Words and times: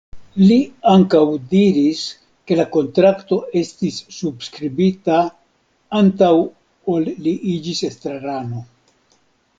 Li 0.43 0.55
ankaŭ 0.91 1.19
diris, 1.51 1.99
ke 2.51 2.57
la 2.61 2.65
kontrakto 2.77 3.39
estis 3.61 3.99
subskribita 4.21 5.21
antaŭ 6.01 6.33
ol 6.95 7.09
li 7.27 7.39
iĝis 7.57 7.87
estrarano. 7.93 8.69